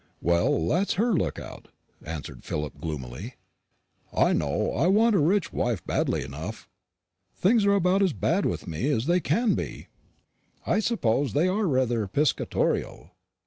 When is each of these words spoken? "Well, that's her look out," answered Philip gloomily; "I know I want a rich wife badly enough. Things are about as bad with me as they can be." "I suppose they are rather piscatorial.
"Well, 0.19 0.67
that's 0.67 0.93
her 0.93 1.13
look 1.13 1.37
out," 1.37 1.67
answered 2.03 2.43
Philip 2.43 2.81
gloomily; 2.81 3.35
"I 4.11 4.33
know 4.33 4.71
I 4.73 4.87
want 4.87 5.13
a 5.15 5.19
rich 5.19 5.53
wife 5.53 5.85
badly 5.85 6.23
enough. 6.23 6.67
Things 7.35 7.67
are 7.67 7.75
about 7.75 8.01
as 8.01 8.11
bad 8.11 8.43
with 8.47 8.65
me 8.65 8.89
as 8.89 9.05
they 9.05 9.19
can 9.19 9.53
be." 9.53 9.89
"I 10.65 10.79
suppose 10.79 11.33
they 11.33 11.47
are 11.47 11.67
rather 11.67 12.07
piscatorial. 12.07 13.11